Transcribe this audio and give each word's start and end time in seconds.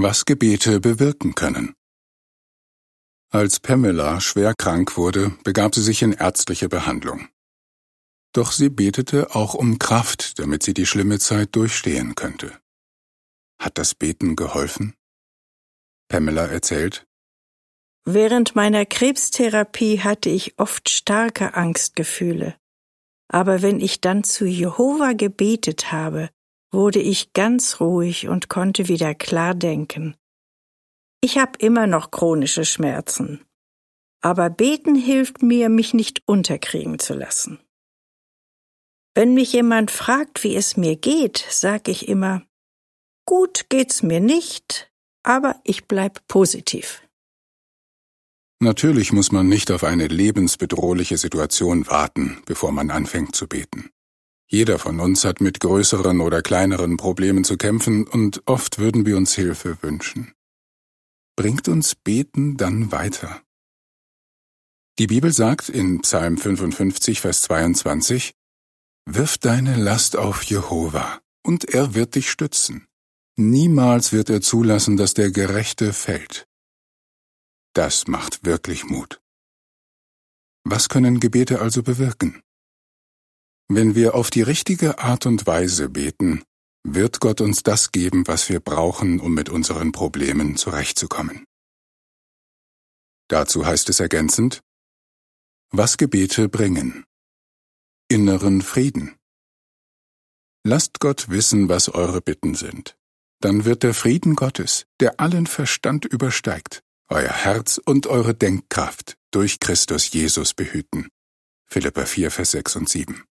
Was 0.00 0.24
Gebete 0.24 0.78
bewirken 0.78 1.34
können. 1.34 1.74
Als 3.32 3.58
Pamela 3.58 4.20
schwer 4.20 4.54
krank 4.54 4.96
wurde, 4.96 5.36
begab 5.42 5.74
sie 5.74 5.82
sich 5.82 6.02
in 6.02 6.12
ärztliche 6.12 6.68
Behandlung. 6.68 7.26
Doch 8.32 8.52
sie 8.52 8.68
betete 8.68 9.34
auch 9.34 9.54
um 9.54 9.80
Kraft, 9.80 10.38
damit 10.38 10.62
sie 10.62 10.72
die 10.72 10.86
schlimme 10.86 11.18
Zeit 11.18 11.56
durchstehen 11.56 12.14
könnte. 12.14 12.56
Hat 13.60 13.76
das 13.76 13.96
Beten 13.96 14.36
geholfen? 14.36 14.94
Pamela 16.06 16.46
erzählt, 16.46 17.04
Während 18.04 18.54
meiner 18.54 18.86
Krebstherapie 18.86 19.98
hatte 19.98 20.28
ich 20.28 20.60
oft 20.60 20.90
starke 20.90 21.54
Angstgefühle. 21.54 22.54
Aber 23.26 23.62
wenn 23.62 23.80
ich 23.80 24.00
dann 24.00 24.22
zu 24.22 24.46
Jehova 24.46 25.14
gebetet 25.14 25.90
habe, 25.90 26.30
wurde 26.70 27.00
ich 27.00 27.32
ganz 27.32 27.80
ruhig 27.80 28.28
und 28.28 28.48
konnte 28.48 28.88
wieder 28.88 29.14
klar 29.14 29.54
denken. 29.54 30.16
Ich 31.20 31.38
habe 31.38 31.52
immer 31.58 31.86
noch 31.86 32.10
chronische 32.10 32.64
Schmerzen. 32.64 33.44
Aber 34.20 34.50
beten 34.50 34.94
hilft 34.94 35.42
mir, 35.42 35.68
mich 35.68 35.94
nicht 35.94 36.22
unterkriegen 36.26 36.98
zu 36.98 37.14
lassen. 37.14 37.60
Wenn 39.14 39.34
mich 39.34 39.52
jemand 39.52 39.90
fragt, 39.90 40.44
wie 40.44 40.54
es 40.54 40.76
mir 40.76 40.96
geht, 40.96 41.44
sag 41.50 41.88
ich 41.88 42.08
immer, 42.08 42.42
gut 43.26 43.66
geht's 43.68 44.02
mir 44.02 44.20
nicht, 44.20 44.92
aber 45.24 45.60
ich 45.64 45.86
bleib 45.86 46.26
positiv. 46.28 47.02
Natürlich 48.60 49.12
muss 49.12 49.30
man 49.30 49.48
nicht 49.48 49.70
auf 49.70 49.84
eine 49.84 50.08
lebensbedrohliche 50.08 51.16
Situation 51.16 51.86
warten, 51.86 52.42
bevor 52.46 52.72
man 52.72 52.90
anfängt 52.90 53.36
zu 53.36 53.46
beten. 53.46 53.90
Jeder 54.50 54.78
von 54.78 54.98
uns 54.98 55.24
hat 55.24 55.42
mit 55.42 55.60
größeren 55.60 56.20
oder 56.20 56.40
kleineren 56.40 56.96
Problemen 56.96 57.44
zu 57.44 57.58
kämpfen 57.58 58.06
und 58.06 58.42
oft 58.46 58.78
würden 58.78 59.04
wir 59.04 59.18
uns 59.18 59.34
Hilfe 59.34 59.76
wünschen. 59.82 60.32
Bringt 61.36 61.68
uns 61.68 61.94
Beten 61.94 62.56
dann 62.56 62.90
weiter. 62.90 63.42
Die 64.98 65.06
Bibel 65.06 65.32
sagt 65.32 65.68
in 65.68 66.00
Psalm 66.00 66.38
55, 66.38 67.20
Vers 67.20 67.42
22, 67.42 68.32
Wirf 69.04 69.38
deine 69.38 69.76
Last 69.76 70.16
auf 70.16 70.42
Jehova, 70.42 71.20
und 71.44 71.66
er 71.66 71.94
wird 71.94 72.14
dich 72.14 72.30
stützen. 72.30 72.86
Niemals 73.36 74.12
wird 74.12 74.30
er 74.30 74.40
zulassen, 74.40 74.96
dass 74.96 75.14
der 75.14 75.30
Gerechte 75.30 75.92
fällt. 75.92 76.48
Das 77.74 78.08
macht 78.08 78.44
wirklich 78.44 78.84
Mut. 78.84 79.20
Was 80.64 80.88
können 80.88 81.20
Gebete 81.20 81.60
also 81.60 81.82
bewirken? 81.82 82.42
Wenn 83.70 83.94
wir 83.94 84.14
auf 84.14 84.30
die 84.30 84.40
richtige 84.40 84.98
Art 84.98 85.26
und 85.26 85.46
Weise 85.46 85.90
beten, 85.90 86.42
wird 86.84 87.20
Gott 87.20 87.42
uns 87.42 87.62
das 87.62 87.92
geben, 87.92 88.26
was 88.26 88.48
wir 88.48 88.60
brauchen, 88.60 89.20
um 89.20 89.34
mit 89.34 89.50
unseren 89.50 89.92
Problemen 89.92 90.56
zurechtzukommen. 90.56 91.44
Dazu 93.28 93.66
heißt 93.66 93.90
es 93.90 94.00
ergänzend, 94.00 94.62
was 95.70 95.98
Gebete 95.98 96.48
bringen. 96.48 97.04
Inneren 98.08 98.62
Frieden. 98.62 99.16
Lasst 100.64 100.98
Gott 100.98 101.28
wissen, 101.28 101.68
was 101.68 101.90
eure 101.90 102.22
Bitten 102.22 102.54
sind. 102.54 102.96
Dann 103.40 103.66
wird 103.66 103.82
der 103.82 103.92
Frieden 103.92 104.34
Gottes, 104.34 104.86
der 104.98 105.20
allen 105.20 105.46
Verstand 105.46 106.06
übersteigt, 106.06 106.82
euer 107.08 107.32
Herz 107.32 107.78
und 107.84 108.06
eure 108.06 108.34
Denkkraft 108.34 109.18
durch 109.30 109.60
Christus 109.60 110.10
Jesus 110.10 110.54
behüten. 110.54 111.08
Philippa 111.66 112.06
4, 112.06 112.30
Vers 112.30 112.52
6 112.52 112.76
und 112.76 112.88
7. 112.88 113.24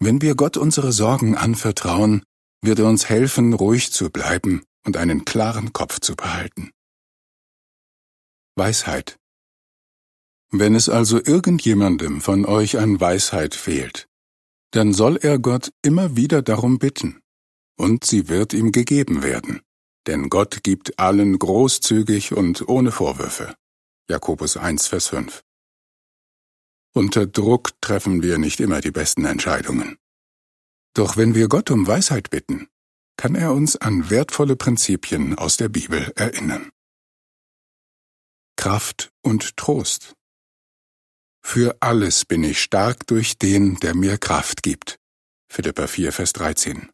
Wenn 0.00 0.20
wir 0.22 0.34
Gott 0.34 0.56
unsere 0.56 0.92
Sorgen 0.92 1.36
anvertrauen, 1.36 2.22
wird 2.62 2.78
er 2.78 2.86
uns 2.86 3.08
helfen, 3.08 3.52
ruhig 3.52 3.92
zu 3.92 4.10
bleiben 4.10 4.62
und 4.84 4.96
einen 4.96 5.24
klaren 5.24 5.72
Kopf 5.72 6.00
zu 6.00 6.16
behalten. 6.16 6.70
Weisheit. 8.56 9.16
Wenn 10.50 10.74
es 10.74 10.88
also 10.88 11.18
irgendjemandem 11.22 12.20
von 12.20 12.44
euch 12.44 12.78
an 12.78 13.00
Weisheit 13.00 13.54
fehlt, 13.54 14.06
dann 14.70 14.92
soll 14.92 15.16
er 15.16 15.38
Gott 15.38 15.70
immer 15.82 16.16
wieder 16.16 16.42
darum 16.42 16.78
bitten, 16.78 17.20
und 17.76 18.04
sie 18.04 18.28
wird 18.28 18.52
ihm 18.52 18.72
gegeben 18.72 19.22
werden 19.22 19.60
denn 20.06 20.28
Gott 20.28 20.62
gibt 20.62 20.98
allen 20.98 21.38
großzügig 21.38 22.32
und 22.32 22.68
ohne 22.68 22.92
Vorwürfe. 22.92 23.54
Jakobus 24.08 24.56
1, 24.56 24.86
Vers 24.86 25.08
5. 25.08 25.42
Unter 26.96 27.26
Druck 27.26 27.72
treffen 27.80 28.22
wir 28.22 28.38
nicht 28.38 28.60
immer 28.60 28.80
die 28.80 28.92
besten 28.92 29.24
Entscheidungen. 29.24 29.98
Doch 30.94 31.16
wenn 31.16 31.34
wir 31.34 31.48
Gott 31.48 31.72
um 31.72 31.88
Weisheit 31.88 32.30
bitten, 32.30 32.68
kann 33.16 33.34
er 33.34 33.52
uns 33.52 33.76
an 33.76 34.10
wertvolle 34.10 34.54
Prinzipien 34.54 35.36
aus 35.36 35.56
der 35.56 35.68
Bibel 35.68 36.12
erinnern. 36.14 36.70
Kraft 38.56 39.10
und 39.22 39.56
Trost. 39.56 40.14
Für 41.42 41.76
alles 41.80 42.24
bin 42.24 42.44
ich 42.44 42.62
stark 42.62 43.08
durch 43.08 43.38
den, 43.38 43.74
der 43.80 43.96
mir 43.96 44.16
Kraft 44.16 44.62
gibt. 44.62 45.00
Philippa 45.50 45.88
4, 45.88 46.12
Vers 46.12 46.32
13. 46.34 46.90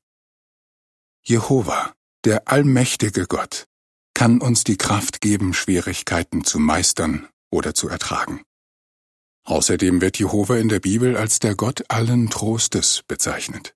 Jehova, 1.22 1.92
der 2.24 2.48
allmächtige 2.48 3.26
Gott 3.26 3.66
kann 4.14 4.40
uns 4.40 4.64
die 4.64 4.78
Kraft 4.78 5.20
geben, 5.20 5.52
Schwierigkeiten 5.52 6.44
zu 6.44 6.58
meistern 6.58 7.28
oder 7.50 7.74
zu 7.74 7.88
ertragen. 7.88 8.42
Außerdem 9.50 10.00
wird 10.00 10.16
Jehova 10.16 10.58
in 10.58 10.68
der 10.68 10.78
Bibel 10.78 11.16
als 11.16 11.40
der 11.40 11.56
Gott 11.56 11.82
allen 11.88 12.30
Trostes 12.30 13.02
bezeichnet. 13.08 13.74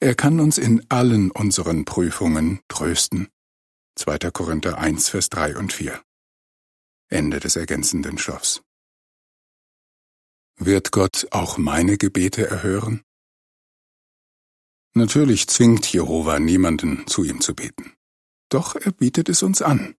Er 0.00 0.16
kann 0.16 0.40
uns 0.40 0.58
in 0.58 0.84
allen 0.90 1.30
unseren 1.30 1.84
Prüfungen 1.84 2.62
trösten. 2.66 3.28
2. 3.94 4.18
Korinther 4.32 4.78
1, 4.78 5.08
Vers 5.08 5.28
3 5.30 5.56
und 5.56 5.72
4. 5.72 6.02
Ende 7.10 7.38
des 7.38 7.54
ergänzenden 7.54 8.18
Stoffs. 8.18 8.62
Wird 10.56 10.90
Gott 10.90 11.28
auch 11.30 11.58
meine 11.58 11.96
Gebete 11.96 12.48
erhören? 12.48 13.04
Natürlich 14.94 15.46
zwingt 15.46 15.86
Jehova 15.92 16.40
niemanden, 16.40 17.06
zu 17.06 17.22
ihm 17.22 17.40
zu 17.40 17.54
beten. 17.54 17.94
Doch 18.48 18.74
er 18.74 18.90
bietet 18.90 19.28
es 19.28 19.44
uns 19.44 19.62
an. 19.62 19.94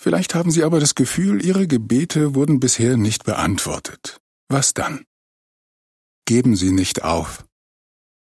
Vielleicht 0.00 0.34
haben 0.34 0.50
Sie 0.50 0.62
aber 0.62 0.78
das 0.78 0.94
Gefühl, 0.94 1.44
Ihre 1.44 1.66
Gebete 1.66 2.34
wurden 2.34 2.60
bisher 2.60 2.96
nicht 2.96 3.24
beantwortet. 3.24 4.20
Was 4.48 4.72
dann? 4.72 5.04
Geben 6.24 6.56
Sie 6.56 6.70
nicht 6.70 7.02
auf. 7.02 7.44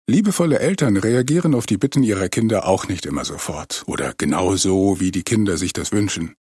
Liebevolle 0.07 0.57
Eltern 0.57 0.97
reagieren 0.97 1.53
auf 1.53 1.67
die 1.67 1.77
Bitten 1.77 2.01
ihrer 2.01 2.29
Kinder 2.29 2.65
auch 2.65 2.87
nicht 2.87 3.05
immer 3.05 3.25
sofort 3.25 3.83
oder 3.85 4.15
genau 4.17 4.55
so, 4.55 4.99
wie 4.99 5.11
die 5.11 5.21
Kinder 5.21 5.55
sich 5.55 5.71
das 5.71 5.91
wünschen. 5.91 6.35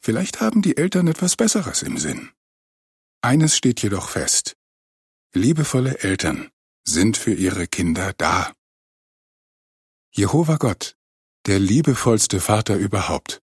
Vielleicht 0.00 0.40
haben 0.40 0.62
die 0.62 0.76
Eltern 0.76 1.08
etwas 1.08 1.34
Besseres 1.34 1.82
im 1.82 1.98
Sinn. 1.98 2.30
Eines 3.20 3.56
steht 3.56 3.82
jedoch 3.82 4.08
fest. 4.08 4.54
Liebevolle 5.32 5.98
Eltern 5.98 6.50
sind 6.84 7.16
für 7.16 7.34
ihre 7.34 7.66
Kinder 7.66 8.12
da. 8.16 8.52
Jehova 10.12 10.56
Gott, 10.56 10.94
der 11.46 11.58
liebevollste 11.58 12.38
Vater 12.38 12.76
überhaupt, 12.76 13.42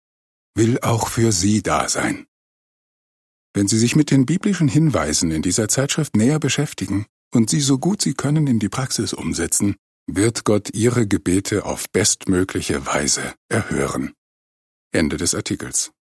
will 0.58 0.80
auch 0.80 1.08
für 1.08 1.32
Sie 1.32 1.62
da 1.62 1.88
sein. 1.88 2.26
Wenn 3.54 3.68
Sie 3.68 3.78
sich 3.78 3.96
mit 3.96 4.10
den 4.10 4.26
biblischen 4.26 4.68
Hinweisen 4.68 5.30
in 5.30 5.40
dieser 5.40 5.68
Zeitschrift 5.68 6.16
näher 6.16 6.38
beschäftigen 6.38 7.06
und 7.32 7.48
sie 7.48 7.60
so 7.60 7.78
gut 7.78 8.02
Sie 8.02 8.14
können 8.14 8.46
in 8.46 8.58
die 8.58 8.68
Praxis 8.68 9.12
umsetzen, 9.12 9.76
wird 10.06 10.44
Gott 10.44 10.74
Ihre 10.74 11.06
Gebete 11.06 11.64
auf 11.64 11.88
bestmögliche 11.90 12.86
Weise 12.86 13.34
erhören. 13.48 14.12
Ende 14.92 15.16
des 15.16 15.34
Artikels. 15.34 15.92